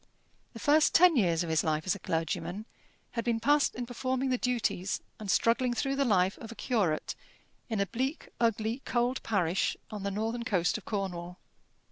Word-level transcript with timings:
The 0.53 0.59
first 0.59 0.95
ten 0.95 1.15
years 1.15 1.43
of 1.43 1.49
his 1.51 1.63
life 1.63 1.85
as 1.85 1.93
a 1.93 1.99
clergyman 1.99 2.65
had 3.11 3.23
been 3.23 3.39
passed 3.39 3.75
in 3.75 3.85
performing 3.85 4.31
the 4.31 4.37
duties 4.39 4.99
and 5.19 5.29
struggling 5.29 5.75
through 5.75 5.95
the 5.95 6.03
life 6.05 6.39
of 6.39 6.51
a 6.51 6.55
curate 6.55 7.13
in 7.69 7.79
a 7.79 7.85
bleak, 7.85 8.29
ugly, 8.39 8.81
cold 8.83 9.21
parish 9.21 9.77
on 9.91 10.01
the 10.01 10.09
northern 10.09 10.41
coast 10.43 10.75
of 10.79 10.85
Cornwall. 10.85 11.37